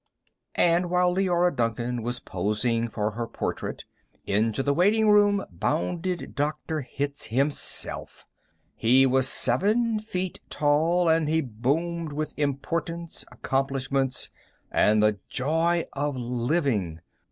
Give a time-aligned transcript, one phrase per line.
[0.55, 3.85] And, while Leora Duncan was posing for her portrait,
[4.25, 6.81] into the waitingroom bounded Dr.
[6.81, 8.25] Hitz himself.
[8.75, 14.31] He was seven feet tall, and he boomed with importance, accomplishments,
[14.71, 17.01] and the joy of living.